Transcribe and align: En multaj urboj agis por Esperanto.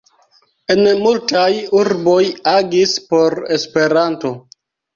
En 0.75 0.81
multaj 1.01 1.51
urboj 1.81 2.25
agis 2.55 2.97
por 3.15 3.39
Esperanto. 3.61 4.37